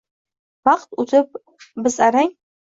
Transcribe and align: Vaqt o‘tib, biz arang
Vaqt 0.69 0.97
o‘tib, 1.05 1.39
biz 1.87 2.01
arang 2.09 2.37